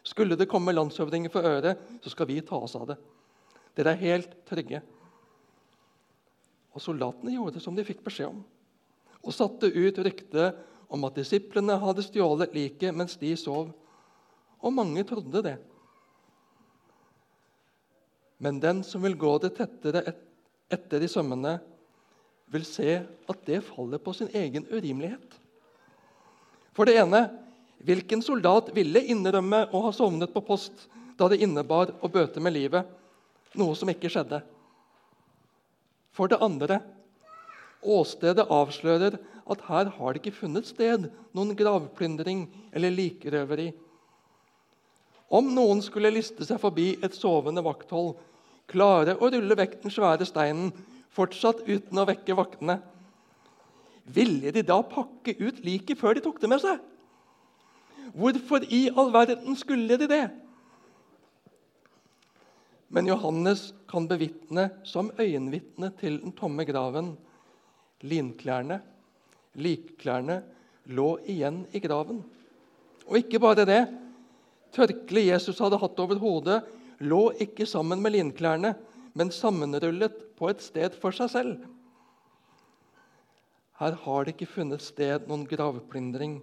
Skulle 0.05 0.37
det 0.37 0.51
komme 0.51 0.75
landshøvdinger 0.75 1.33
for 1.33 1.47
øret, 1.49 1.81
så 2.05 2.13
skal 2.13 2.29
vi 2.29 2.43
ta 2.45 2.59
oss 2.61 2.77
av 2.77 2.91
det. 2.93 2.99
Dere 3.75 3.95
er 3.95 4.03
helt 4.03 4.35
trygge. 4.47 4.83
Og 6.75 6.83
Soldatene 6.83 7.33
gjorde 7.37 7.63
som 7.63 7.77
de 7.77 7.87
fikk 7.87 8.03
beskjed 8.05 8.33
om, 8.33 8.43
og 9.25 9.35
satte 9.35 9.71
ut 9.71 10.01
ryktet 10.05 10.59
om 10.93 11.07
at 11.09 11.17
disiplene 11.17 11.79
hadde 11.81 12.05
stjålet 12.05 12.53
liket 12.55 12.95
mens 12.95 13.17
de 13.21 13.33
sov. 13.39 13.71
Og 14.65 14.75
mange 14.75 15.05
trodde 15.09 15.43
det. 15.45 15.57
Men 18.45 18.61
den 18.61 18.83
som 18.85 19.05
vil 19.05 19.17
gå 19.17 19.37
det 19.41 19.55
tettere 19.57 20.03
etter 20.73 21.05
i 21.05 21.09
sømmene, 21.09 21.57
vil 22.53 22.67
se 22.69 22.99
at 23.01 23.47
det 23.49 23.63
faller 23.65 24.03
på 24.03 24.13
sin 24.15 24.29
egen 24.37 24.67
urimelighet. 24.69 25.39
For 26.77 26.87
det 26.87 26.99
ene 27.01 27.23
hvilken 27.83 28.23
soldat 28.23 28.71
ville 28.77 29.03
innrømme 29.11 29.65
å 29.73 29.85
ha 29.87 29.93
sovnet 29.93 30.33
på 30.35 30.45
post 30.47 30.87
da 31.19 31.29
det 31.31 31.41
innebar 31.45 31.93
å 32.03 32.11
bøte 32.11 32.43
med 32.43 32.55
livet, 32.55 32.87
noe 33.59 33.75
som 33.79 33.91
ikke 33.91 34.11
skjedde? 34.13 34.41
For 36.15 36.31
det 36.31 36.43
andre 36.45 36.81
åstedet 37.85 38.47
avslører 38.53 39.19
at 39.51 39.65
her 39.69 39.91
har 39.97 40.15
det 40.15 40.23
ikke 40.23 40.39
funnet 40.39 40.69
sted 40.69 41.11
noen 41.37 41.53
gravplyndring 41.59 42.47
eller 42.73 42.95
likrøveri. 42.95 43.73
Om 45.35 45.51
noen 45.57 45.83
skulle 45.85 46.13
liste 46.15 46.47
seg 46.47 46.61
forbi 46.63 46.95
et 47.03 47.17
sovende 47.17 47.65
vakthold, 47.65 48.15
klare 48.71 49.17
å 49.19 49.29
rulle 49.33 49.57
vekk 49.59 49.81
den 49.83 49.93
svære 49.93 50.27
steinen 50.29 50.73
fortsatt 51.15 51.65
uten 51.67 52.01
å 52.01 52.07
vekke 52.09 52.37
vaktene. 52.39 52.79
Ville 54.15 54.53
de 54.53 54.65
da 54.67 54.81
pakke 54.85 55.37
ut 55.41 55.61
liket 55.65 56.01
før 56.01 56.17
de 56.17 56.25
tok 56.25 56.41
det 56.41 56.51
med 56.53 56.63
seg? 56.63 56.81
Hvorfor 58.13 58.67
i 58.69 58.89
all 58.93 59.13
verden 59.15 59.57
skulle 59.57 59.97
de 59.99 60.09
det? 60.11 60.25
Men 62.95 63.09
Johannes 63.11 63.73
kan 63.91 64.07
bevitne 64.07 64.69
som 64.87 65.11
øyenvitne 65.19 65.91
til 65.99 66.21
den 66.23 66.35
tomme 66.37 66.67
graven. 66.69 67.15
Linklærne, 68.05 68.79
likklærne, 69.57 70.43
lå 70.87 71.17
igjen 71.27 71.65
i 71.73 71.81
graven. 71.83 72.21
Og 73.09 73.19
ikke 73.19 73.41
bare 73.43 73.67
det. 73.67 73.83
Tørkleet 74.75 75.33
Jesus 75.33 75.59
hadde 75.63 75.79
hatt 75.81 76.01
over 76.03 76.21
hodet, 76.21 76.61
lå 77.01 77.31
ikke 77.41 77.67
sammen 77.67 78.03
med 78.03 78.15
linklærne, 78.15 78.75
men 79.15 79.31
sammenrullet 79.35 80.15
på 80.39 80.51
et 80.51 80.63
sted 80.63 80.95
for 80.99 81.15
seg 81.15 81.31
selv. 81.31 81.55
Her 83.81 83.97
har 84.05 84.25
det 84.25 84.35
ikke 84.35 84.51
funnet 84.51 84.83
sted 84.83 85.27
noen 85.27 85.47
gravplyndring 85.51 86.39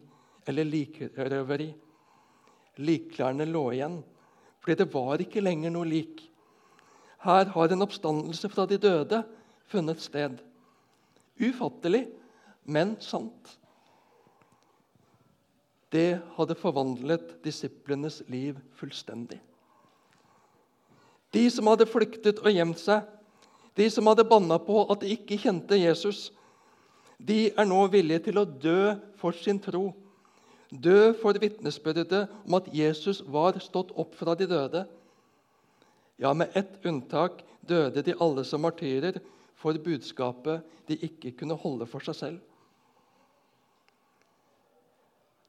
eller 0.47 0.67
likrøveri. 0.67 1.69
Likklærne 2.81 3.45
lå 3.45 3.63
igjen, 3.75 3.99
fordi 4.61 4.77
det 4.79 4.93
var 4.93 5.21
ikke 5.21 5.43
lenger 5.43 5.73
noe 5.73 5.87
lik. 5.87 6.23
Her 7.21 7.51
har 7.53 7.73
en 7.73 7.85
oppstandelse 7.85 8.49
fra 8.49 8.65
de 8.69 8.79
døde 8.81 9.21
funnet 9.69 10.01
sted. 10.01 10.39
Ufattelig, 11.41 12.07
men 12.65 12.95
sant. 13.01 13.57
Det 15.91 16.21
hadde 16.37 16.55
forvandlet 16.55 17.35
disiplenes 17.43 18.21
liv 18.31 18.57
fullstendig. 18.79 19.41
De 21.31 21.43
som 21.51 21.67
hadde 21.71 21.87
flyktet 21.87 22.39
og 22.43 22.51
gjemt 22.51 22.79
seg, 22.79 23.03
de 23.75 23.87
som 23.91 24.07
hadde 24.09 24.27
banna 24.27 24.57
på 24.59 24.83
at 24.91 25.03
de 25.03 25.13
ikke 25.15 25.39
kjente 25.39 25.79
Jesus, 25.79 26.29
de 27.19 27.51
er 27.51 27.67
nå 27.67 27.85
villige 27.91 28.27
til 28.27 28.41
å 28.41 28.47
dø 28.47 28.95
for 29.19 29.35
sin 29.35 29.59
tro. 29.61 29.91
Dø 30.71 31.11
for 31.19 31.35
vitnesbyrdet 31.35 32.29
om 32.47 32.55
at 32.55 32.69
Jesus 32.71 33.19
var 33.27 33.59
stått 33.59 33.91
opp 33.99 34.15
fra 34.15 34.35
de 34.39 34.47
døde. 34.47 34.85
Ja, 36.21 36.31
med 36.33 36.55
ett 36.55 36.79
unntak 36.87 37.41
døde 37.67 38.03
de 38.05 38.15
alle 38.23 38.45
som 38.47 38.63
martyrer 38.63 39.19
for 39.59 39.75
budskapet 39.75 40.63
de 40.87 40.95
ikke 41.03 41.33
kunne 41.41 41.59
holde 41.59 41.87
for 41.89 42.03
seg 42.05 42.17
selv. 42.17 42.39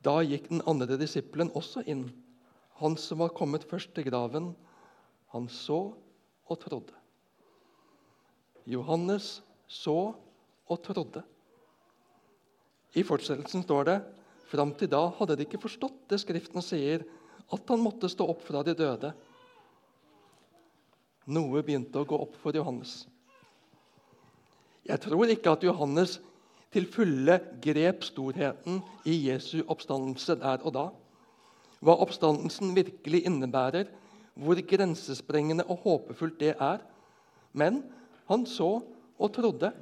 Da 0.03 0.19
gikk 0.27 0.49
den 0.51 0.65
andre 0.67 0.99
disippelen 0.99 1.53
også 1.55 1.85
inn, 1.87 2.09
han 2.83 2.97
som 2.99 3.21
var 3.23 3.31
kommet 3.37 3.63
først 3.69 3.93
til 3.95 4.09
graven. 4.09 4.51
Han 5.31 5.47
så 5.47 5.93
og 6.51 6.59
trodde. 6.65 6.97
Johannes 8.67 9.39
så 9.71 10.15
og 10.67 10.83
trodde. 10.83 11.23
I 12.99 13.05
fortsettelsen 13.07 13.63
står 13.63 13.87
det 13.89 13.97
fram 14.53 14.75
til 14.77 14.91
da 14.93 15.07
hadde 15.19 15.39
de 15.39 15.47
ikke 15.47 15.61
forstått 15.63 16.05
det 16.13 16.21
Skriften 16.23 16.65
sier, 16.65 17.07
at 17.53 17.73
han 17.73 17.83
måtte 17.83 18.11
stå 18.11 18.27
opp 18.33 18.45
fra 18.45 18.63
de 18.67 18.75
døde. 18.77 19.13
Noe 21.33 21.63
begynte 21.63 22.01
å 22.01 22.09
gå 22.09 22.19
opp 22.19 22.37
for 22.43 22.55
Johannes. 22.57 23.03
Jeg 24.83 24.99
tror 25.05 25.31
ikke 25.31 25.53
at 25.55 25.65
Johannes 25.65 26.17
til 26.73 26.89
fulle 26.91 27.37
grep 27.63 28.03
storheten 28.07 28.81
i 29.07 29.15
Jesu 29.29 29.61
oppstandelse 29.71 30.39
der 30.41 30.65
og 30.67 30.75
da. 30.75 30.87
Hva 31.83 31.99
oppstandelsen 32.03 32.73
virkelig 32.77 33.25
innebærer, 33.29 33.91
hvor 34.35 34.57
grensesprengende 34.57 35.67
og 35.69 35.83
håpefullt 35.85 36.39
det 36.41 36.55
er. 36.57 36.83
Men 37.53 37.83
han 38.31 38.47
så 38.49 38.81
og 39.19 39.33
trodde. 39.35 39.73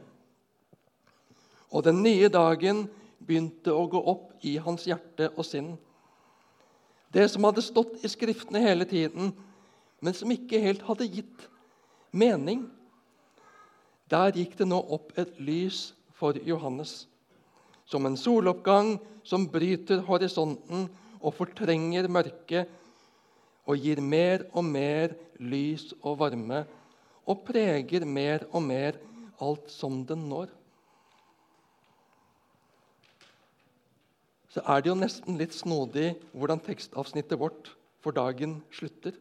Og 1.70 1.84
den 1.86 2.02
nye 2.02 2.28
dagen 2.32 2.88
begynte 3.20 3.72
å 3.74 3.86
gå 3.90 4.00
opp 4.12 4.44
i 4.46 4.56
hans 4.62 4.86
hjerte 4.88 5.30
og 5.36 5.44
sinn. 5.46 5.74
Det 7.12 7.26
som 7.30 7.44
hadde 7.46 7.64
stått 7.64 8.04
i 8.04 8.10
Skriftene 8.10 8.62
hele 8.62 8.86
tiden, 8.88 9.32
men 10.00 10.16
som 10.16 10.30
ikke 10.32 10.62
helt 10.62 10.84
hadde 10.86 11.08
gitt 11.10 11.46
mening. 12.12 12.64
Der 14.10 14.34
gikk 14.34 14.56
det 14.58 14.68
nå 14.70 14.78
opp 14.94 15.12
et 15.18 15.36
lys 15.42 15.90
for 16.16 16.38
Johannes. 16.46 17.04
Som 17.86 18.06
en 18.06 18.18
soloppgang 18.18 18.96
som 19.26 19.46
bryter 19.50 20.02
horisonten 20.06 20.88
og 21.20 21.34
fortrenger 21.36 22.08
mørket 22.08 22.70
og 23.68 23.78
gir 23.78 24.00
mer 24.02 24.46
og 24.54 24.64
mer 24.66 25.14
lys 25.38 25.90
og 26.00 26.18
varme 26.22 26.64
og 27.28 27.44
preger 27.46 28.06
mer 28.06 28.46
og 28.50 28.64
mer 28.64 28.98
alt 29.40 29.70
som 29.70 30.00
den 30.06 30.26
når. 30.30 30.48
Så 34.50 34.62
er 34.66 34.83
det 34.83 34.90
jo 34.90 34.99
nesten 34.99 35.38
litt 35.38 35.54
snodig 35.54 36.14
hvordan 36.35 36.62
tekstavsnittet 36.64 37.38
vårt 37.38 37.71
for 38.02 38.16
dagen 38.16 38.59
slutter. 38.75 39.14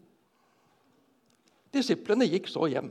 Disiplene 1.74 2.26
gikk 2.26 2.50
så 2.50 2.66
hjem. 2.72 2.90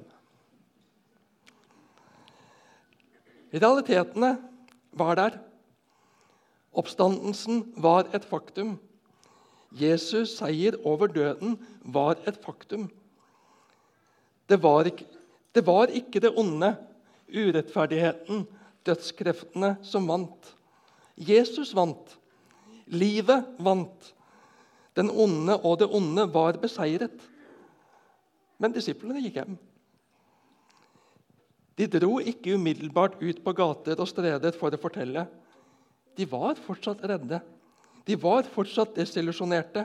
Realitetene 3.50 4.37
var 4.92 5.18
der. 5.18 5.38
Oppstandelsen 6.78 7.64
var 7.80 8.07
et 8.14 8.26
faktum. 8.28 8.76
Jesus' 9.75 10.37
seier 10.38 10.78
over 10.87 11.11
døden 11.11 11.57
var 11.83 12.21
et 12.28 12.38
faktum. 12.45 12.87
Det 14.49 14.62
var 14.62 14.87
ikke 14.88 15.09
det, 15.54 15.64
var 15.66 15.90
ikke 15.90 16.21
det 16.23 16.30
onde, 16.38 16.71
urettferdigheten, 17.28 18.45
dødskreftene 18.87 19.75
som 19.83 20.07
vant. 20.09 20.52
Jesus 21.16 21.75
vant. 21.75 22.14
Livet 22.90 23.57
vant. 23.59 24.12
Den 24.97 25.11
onde 25.11 25.59
og 25.62 25.78
det 25.80 25.88
onde 25.95 26.25
var 26.35 26.59
beseiret. 26.61 27.21
Men 28.59 28.75
disiplene 28.75 29.23
gikk 29.23 29.38
hjem. 29.40 29.59
De 31.78 31.87
dro 31.87 32.16
ikke 32.18 32.57
umiddelbart 32.59 33.21
ut 33.23 33.45
på 33.45 33.54
gater 33.54 34.00
og 34.00 34.09
streder 34.11 34.57
for 34.59 34.75
å 34.75 34.80
fortelle. 34.83 35.28
De 36.18 36.26
var 36.26 36.59
fortsatt 36.59 37.04
redde. 37.07 37.38
De 38.09 38.16
var 38.18 38.49
fortsatt 38.50 38.97
desillusjonerte. 38.99 39.85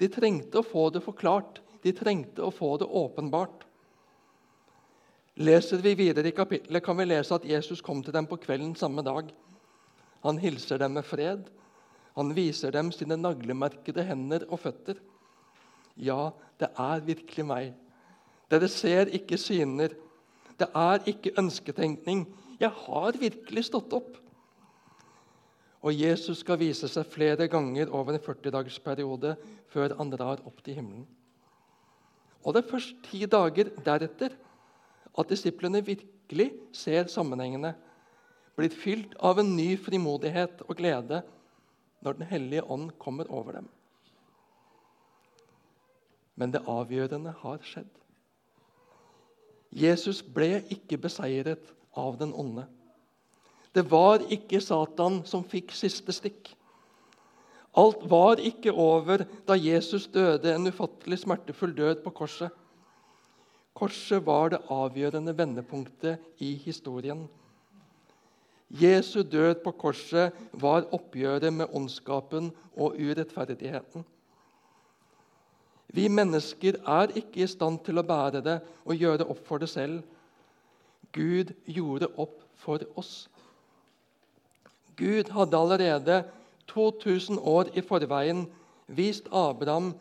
De 0.00 0.08
trengte 0.10 0.58
å 0.58 0.66
få 0.66 0.88
det 0.90 1.04
forklart. 1.04 1.60
De 1.84 1.92
trengte 1.94 2.42
å 2.42 2.50
få 2.50 2.72
det 2.80 2.88
åpenbart. 2.88 3.62
Leser 5.40 5.78
vi 5.84 5.94
videre 5.94 6.28
i 6.28 6.36
kapittelet, 6.36 6.82
kan 6.84 6.98
vi 6.98 7.06
lese 7.06 7.36
at 7.36 7.46
Jesus 7.46 7.80
kom 7.80 8.02
til 8.02 8.12
dem 8.12 8.26
på 8.28 8.40
kvelden 8.42 8.74
samme 8.76 9.04
dag. 9.06 9.30
Han 10.26 10.40
hilser 10.42 10.82
dem 10.82 10.98
med 10.98 11.06
fred. 11.06 11.46
Han 12.16 12.34
viser 12.34 12.74
dem 12.74 12.90
sine 12.94 13.18
naglemerkede 13.18 14.04
hender 14.06 14.46
og 14.48 14.62
føtter. 14.64 14.98
Ja, 16.00 16.30
det 16.60 16.70
er 16.78 17.04
virkelig 17.06 17.46
meg. 17.46 17.72
Dere 18.50 18.68
ser 18.70 19.10
ikke 19.14 19.38
syner. 19.38 19.94
Det 20.58 20.68
er 20.76 21.06
ikke 21.08 21.34
ønsketenkning. 21.38 22.26
Jeg 22.60 22.72
har 22.84 23.18
virkelig 23.20 23.68
stått 23.70 23.94
opp. 23.96 24.18
Og 25.80 25.96
Jesus 25.96 26.42
skal 26.42 26.58
vise 26.60 26.90
seg 26.92 27.08
flere 27.08 27.46
ganger 27.48 27.88
over 27.96 28.12
en 28.12 28.20
40-dagersperiode 28.20 29.36
før 29.72 29.94
han 29.96 30.12
drar 30.12 30.42
opp 30.44 30.60
til 30.64 30.76
himmelen. 30.76 31.06
Og 32.44 32.54
det 32.54 32.62
er 32.62 32.72
først 32.72 33.00
ti 33.06 33.22
dager 33.28 33.70
deretter 33.84 34.34
at 35.18 35.30
disiplene 35.32 35.80
virkelig 35.84 36.50
ser 36.76 37.08
sammenhengene, 37.12 37.74
blir 38.56 38.72
fylt 38.76 39.14
av 39.24 39.40
en 39.40 39.54
ny 39.56 39.72
frimodighet 39.80 40.60
og 40.66 40.76
glede 40.76 41.22
når 42.00 42.18
Den 42.18 42.26
hellige 42.26 42.64
ånd 42.64 42.90
kommer 42.98 43.30
over 43.30 43.52
dem. 43.52 43.68
Men 46.34 46.52
det 46.52 46.64
avgjørende 46.66 47.34
har 47.42 47.58
skjedd. 47.62 47.90
Jesus 49.70 50.22
ble 50.22 50.62
ikke 50.72 50.98
beseiret 50.98 51.74
av 51.94 52.16
den 52.18 52.32
onde. 52.34 52.64
Det 53.74 53.84
var 53.90 54.24
ikke 54.32 54.60
Satan 54.60 55.20
som 55.28 55.44
fikk 55.46 55.74
siste 55.76 56.14
stikk. 56.14 56.48
Alt 57.78 58.02
var 58.10 58.40
ikke 58.42 58.72
over 58.72 59.22
da 59.46 59.54
Jesus 59.54 60.08
døde 60.10 60.50
en 60.54 60.66
ufattelig 60.66 61.20
smertefull 61.22 61.76
død 61.76 62.00
på 62.02 62.10
korset. 62.22 62.50
Korset 63.76 64.24
var 64.26 64.50
det 64.50 64.64
avgjørende 64.74 65.36
vendepunktet 65.38 66.42
i 66.42 66.56
historien. 66.64 67.28
Jesu 68.70 69.22
død 69.22 69.54
på 69.64 69.72
korset 69.72 70.32
var 70.52 70.86
oppgjøret 70.94 71.52
med 71.52 71.74
ondskapen 71.74 72.52
og 72.76 72.94
urettferdigheten. 72.98 74.04
Vi 75.90 76.08
mennesker 76.08 76.78
er 76.86 77.10
ikke 77.18 77.42
i 77.42 77.48
stand 77.50 77.80
til 77.84 77.98
å 77.98 78.06
bære 78.06 78.42
det 78.46 78.60
og 78.84 78.94
gjøre 78.94 79.26
opp 79.26 79.40
for 79.46 79.58
det 79.58 79.68
selv. 79.72 80.04
Gud 81.12 81.50
gjorde 81.66 82.12
opp 82.14 82.44
for 82.54 82.84
oss. 82.94 83.26
Gud 84.96 85.32
hadde 85.34 85.58
allerede 85.58 86.20
2000 86.70 87.40
år 87.42 87.72
i 87.74 87.82
forveien 87.82 88.44
vist 88.86 89.26
Abraham 89.32 89.94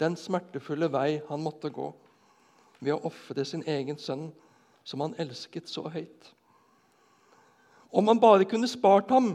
den 0.00 0.16
smertefulle 0.16 0.90
vei 0.92 1.20
han 1.28 1.40
måtte 1.40 1.70
gå, 1.72 1.88
ved 2.80 2.92
å 2.96 3.08
ofre 3.08 3.44
sin 3.44 3.64
egen 3.68 3.96
sønn, 4.00 4.28
som 4.84 5.00
han 5.04 5.16
elsket 5.20 5.68
så 5.68 5.88
høyt. 5.88 6.32
Om 7.92 8.08
han 8.08 8.20
bare 8.20 8.44
kunne 8.44 8.68
spart 8.68 9.10
ham 9.10 9.32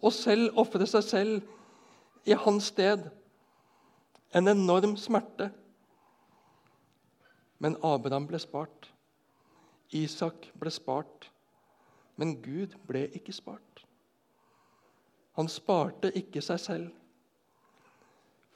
og 0.00 0.12
selv 0.12 0.58
ofre 0.60 0.86
seg 0.88 1.04
selv 1.04 2.26
i 2.26 2.34
hans 2.36 2.70
sted, 2.72 3.06
en 4.34 4.48
enorm 4.48 4.96
smerte. 5.00 5.48
Men 7.58 7.78
Abraham 7.82 8.26
ble 8.28 8.40
spart. 8.42 8.90
Isak 9.94 10.50
ble 10.60 10.70
spart. 10.70 11.30
Men 12.16 12.36
Gud 12.42 12.74
ble 12.88 13.06
ikke 13.16 13.32
spart. 13.32 13.84
Han 15.36 15.48
sparte 15.52 16.12
ikke 16.16 16.42
seg 16.44 16.60
selv. 16.60 16.92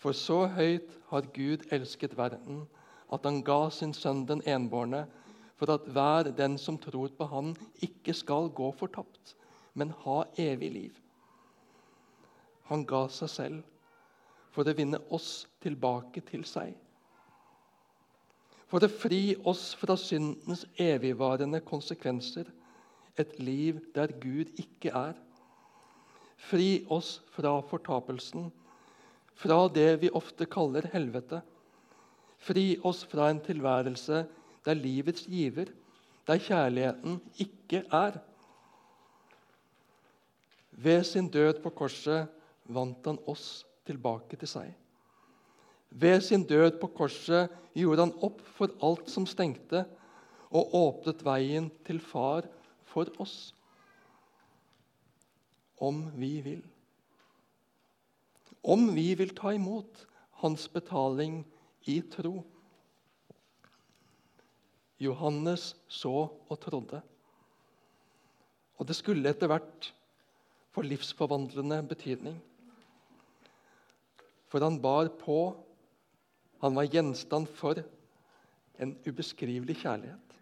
For 0.01 0.17
så 0.17 0.47
høyt 0.49 0.95
har 1.11 1.29
Gud 1.37 1.67
elsket 1.73 2.17
verden, 2.17 2.65
at 3.13 3.27
han 3.29 3.43
ga 3.45 3.69
sin 3.75 3.93
sønn 3.93 4.25
den 4.29 4.41
enbårne, 4.49 5.05
for 5.61 5.75
at 5.75 5.89
hver 5.93 6.31
den 6.33 6.57
som 6.57 6.79
tror 6.81 7.13
på 7.13 7.27
Han, 7.29 7.53
ikke 7.85 8.15
skal 8.17 8.49
gå 8.49 8.71
fortapt, 8.73 9.35
men 9.77 9.93
ha 10.07 10.23
evig 10.41 10.71
liv. 10.73 10.95
Han 12.71 12.87
ga 12.89 13.03
seg 13.13 13.29
selv 13.29 14.55
for 14.55 14.65
å 14.65 14.75
vinne 14.75 15.03
oss 15.13 15.45
tilbake 15.61 16.23
til 16.31 16.47
seg. 16.49 16.73
For 18.71 18.81
å 18.87 18.89
fri 18.89 19.35
oss 19.51 19.75
fra 19.77 19.99
syndens 20.01 20.65
evigvarende 20.81 21.61
konsekvenser, 21.67 22.49
et 23.19 23.37
liv 23.43 23.83
der 23.93 24.15
Gud 24.23 24.55
ikke 24.63 24.95
er. 24.97 25.17
Fri 26.41 26.87
oss 26.89 27.19
fra 27.35 27.59
fortapelsen, 27.69 28.49
fra 29.37 29.67
det 29.69 29.91
vi 30.01 30.15
ofte 30.17 30.49
kaller 30.49 30.89
helvete. 30.95 31.43
Fri 32.41 32.79
oss 32.87 33.03
fra 33.05 33.29
en 33.29 33.43
tilværelse 33.45 34.25
der 34.65 34.75
livets 34.75 35.27
giver, 35.27 35.71
der 36.27 36.39
kjærligheten 36.39 37.21
ikke 37.39 37.85
er. 37.91 38.19
Ved 40.71 41.05
sin 41.05 41.29
død 41.29 41.63
på 41.63 41.71
korset 41.71 42.29
vant 42.65 43.07
han 43.07 43.19
oss 43.27 43.65
tilbake 43.87 44.37
til 44.37 44.49
seg. 44.49 44.75
Ved 45.91 46.21
sin 46.23 46.45
død 46.47 46.79
på 46.81 46.91
korset 46.95 47.51
gjorde 47.75 48.07
han 48.07 48.15
opp 48.23 48.43
for 48.57 48.73
alt 48.87 49.11
som 49.11 49.27
stengte, 49.27 49.85
og 50.51 50.75
åpnet 50.75 51.23
veien 51.23 51.69
til 51.87 52.01
Far 52.03 52.47
for 52.91 53.11
oss. 53.23 53.55
Om 55.79 56.11
vi 56.19 56.41
vil. 56.45 56.63
om 58.63 58.91
vi 58.95 59.15
vil 59.17 59.31
ta 59.33 59.55
imot 59.57 60.03
hans 60.43 60.67
betaling 60.69 61.39
i 61.89 62.01
tro. 62.13 62.43
Johannes 65.01 65.73
så 65.89 66.29
og 66.29 66.61
trodde. 66.61 67.01
Og 68.81 68.89
det 68.89 68.97
skulle 68.97 69.29
etter 69.29 69.51
hvert 69.51 69.91
få 70.75 70.85
livsforvandlende 70.85 71.83
betydning. 71.89 72.37
For 74.51 74.63
han 74.65 74.81
bar 74.83 75.09
på, 75.21 75.39
han 76.61 76.77
var 76.77 76.89
gjenstand 76.91 77.49
for, 77.57 77.81
en 78.81 78.95
ubeskrivelig 79.05 79.77
kjærlighet. 79.83 80.37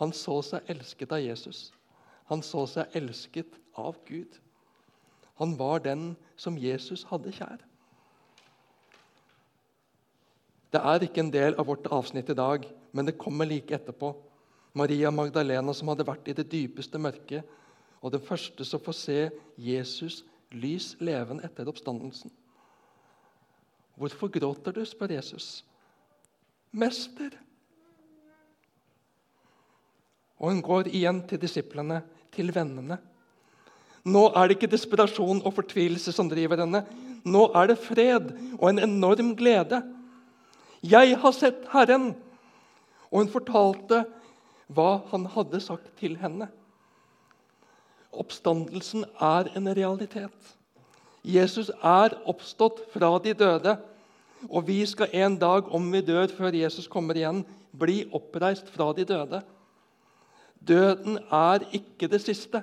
Han 0.00 0.12
så 0.16 0.38
seg 0.42 0.70
elsket 0.72 1.12
av 1.12 1.20
Jesus. 1.20 1.66
Han 2.30 2.40
så 2.42 2.64
seg 2.70 2.96
elsket 2.96 3.58
av 3.76 3.98
Gud. 4.08 4.38
Han 5.36 5.52
var 5.58 5.84
den 5.84 6.14
som 6.40 6.56
Jesus 6.58 7.04
hadde 7.10 7.32
kjær. 7.36 7.60
Det 10.74 10.80
er 10.82 11.04
ikke 11.06 11.22
en 11.22 11.30
del 11.30 11.54
av 11.54 11.68
vårt 11.68 11.84
avsnitt 11.94 12.32
i 12.32 12.34
dag, 12.34 12.64
men 12.90 13.06
det 13.06 13.18
kommer 13.20 13.46
like 13.46 13.76
etterpå. 13.76 14.10
Maria 14.74 15.12
Magdalena 15.14 15.70
som 15.70 15.92
hadde 15.92 16.06
vært 16.08 16.26
i 16.26 16.34
det 16.34 16.48
dypeste 16.50 16.98
mørket, 16.98 17.46
og 18.02 18.10
den 18.10 18.24
første 18.24 18.66
som 18.66 18.82
får 18.82 18.96
se 18.98 19.18
Jesus 19.54 20.24
lys 20.50 20.96
levende 20.98 21.46
etter 21.46 21.70
oppstandelsen. 21.70 22.32
Hvorfor 23.94 24.32
gråter 24.34 24.74
du? 24.74 24.82
spør 24.82 25.14
Jesus. 25.14 25.62
Mester. 26.74 27.38
Og 30.42 30.50
hun 30.50 30.62
går 30.66 30.90
igjen 30.90 31.22
til 31.30 31.38
disiplene, 31.38 32.02
til 32.34 32.50
vennene. 32.50 32.98
Nå 34.04 34.26
er 34.34 34.48
det 34.50 34.58
ikke 34.58 34.74
desperasjon 34.74 35.46
og 35.46 35.54
fortvilelse 35.54 36.12
som 36.12 36.26
driver 36.28 36.66
henne. 36.66 36.82
Nå 37.24 37.46
er 37.54 37.70
det 37.70 37.78
fred 37.80 38.32
og 38.58 38.72
en 38.72 38.88
enorm 38.90 39.36
glede. 39.38 39.78
'Jeg 40.84 41.18
har 41.18 41.32
sett 41.32 41.64
Herren.' 41.72 42.14
Og 43.10 43.22
hun 43.22 43.28
fortalte 43.28 44.04
hva 44.68 45.00
han 45.10 45.26
hadde 45.26 45.60
sagt 45.60 45.96
til 46.00 46.16
henne. 46.18 46.48
Oppstandelsen 48.12 49.04
er 49.20 49.50
en 49.56 49.68
realitet. 49.76 50.54
Jesus 51.24 51.70
er 51.82 52.16
oppstått 52.28 52.82
fra 52.92 53.18
de 53.22 53.32
døde. 53.34 53.76
Og 54.50 54.66
vi 54.66 54.82
skal 54.86 55.08
en 55.12 55.38
dag, 55.38 55.70
om 55.72 55.86
vi 55.92 56.02
dør 56.04 56.26
før 56.36 56.52
Jesus 56.52 56.88
kommer 56.88 57.16
igjen, 57.16 57.44
bli 57.72 58.04
oppreist 58.12 58.68
fra 58.68 58.92
de 58.92 59.06
døde. 59.08 59.40
Døden 60.60 61.18
er 61.30 61.64
ikke 61.72 62.08
det 62.08 62.20
siste. 62.20 62.62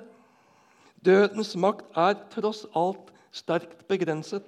Dødens 1.04 1.56
makt 1.56 1.84
er 1.98 2.14
tross 2.30 2.66
alt 2.76 3.10
sterkt 3.32 3.88
begrenset. 3.88 4.46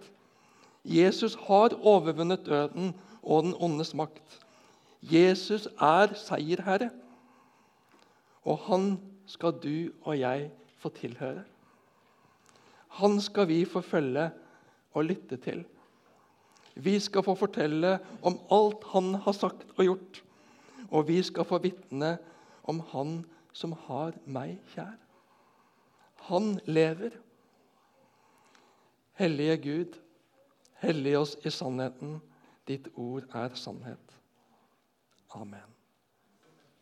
Jesus 0.84 1.34
har 1.48 1.74
overvunnet 1.82 2.46
døden 2.46 2.92
og 3.24 3.46
den 3.46 3.56
åndes 3.56 3.94
makt. 3.96 4.40
Jesus 5.02 5.66
er 5.80 6.14
seierherre, 6.16 6.90
og 8.44 8.60
han 8.68 8.94
skal 9.26 9.56
du 9.60 9.92
og 10.04 10.18
jeg 10.20 10.50
få 10.80 10.92
tilhøre. 10.92 11.44
Han 13.00 13.20
skal 13.20 13.48
vi 13.48 13.64
få 13.64 13.80
følge 13.80 14.28
og 14.94 15.04
lytte 15.08 15.36
til. 15.36 15.64
Vi 16.74 16.98
skal 17.00 17.22
få 17.22 17.34
fortelle 17.38 17.98
om 18.22 18.38
alt 18.52 18.84
han 18.92 19.14
har 19.14 19.32
sagt 19.32 19.66
og 19.76 19.84
gjort, 19.84 20.22
og 20.90 21.08
vi 21.08 21.22
skal 21.22 21.44
få 21.44 21.58
vitne 21.62 22.16
om 22.64 22.80
han 22.92 23.22
som 23.54 23.74
har 23.86 24.16
meg 24.26 24.58
kjær. 24.74 24.96
Han 26.28 26.58
lever. 26.66 27.14
Hellige 29.14 29.56
Gud, 29.62 29.98
hellig 30.82 31.18
oss 31.18 31.36
i 31.44 31.50
sannheten. 31.52 32.16
Ditt 32.68 32.88
ord 32.96 33.22
er 33.34 33.54
sannhet. 33.54 34.20
Amen. 35.28 35.73